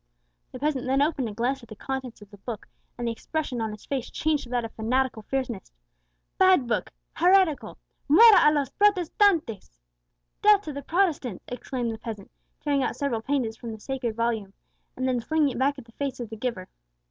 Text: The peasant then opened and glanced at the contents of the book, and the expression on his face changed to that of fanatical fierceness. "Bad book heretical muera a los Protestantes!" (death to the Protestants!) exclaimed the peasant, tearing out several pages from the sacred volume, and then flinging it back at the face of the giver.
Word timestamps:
The 0.51 0.57
peasant 0.57 0.87
then 0.87 0.99
opened 1.03 1.27
and 1.27 1.37
glanced 1.37 1.61
at 1.61 1.69
the 1.69 1.75
contents 1.75 2.23
of 2.23 2.31
the 2.31 2.37
book, 2.39 2.67
and 2.97 3.07
the 3.07 3.11
expression 3.11 3.61
on 3.61 3.69
his 3.71 3.85
face 3.85 4.09
changed 4.09 4.45
to 4.45 4.49
that 4.49 4.65
of 4.65 4.71
fanatical 4.73 5.21
fierceness. 5.21 5.71
"Bad 6.39 6.65
book 6.65 6.91
heretical 7.13 7.77
muera 8.09 8.49
a 8.49 8.51
los 8.51 8.71
Protestantes!" 8.71 9.79
(death 10.41 10.61
to 10.63 10.73
the 10.73 10.81
Protestants!) 10.81 11.45
exclaimed 11.47 11.91
the 11.91 11.99
peasant, 11.99 12.31
tearing 12.61 12.81
out 12.81 12.95
several 12.95 13.21
pages 13.21 13.55
from 13.57 13.73
the 13.73 13.79
sacred 13.79 14.15
volume, 14.15 14.53
and 14.97 15.07
then 15.07 15.19
flinging 15.19 15.49
it 15.49 15.59
back 15.59 15.77
at 15.77 15.85
the 15.85 15.91
face 15.91 16.19
of 16.19 16.31
the 16.31 16.35
giver. 16.35 16.67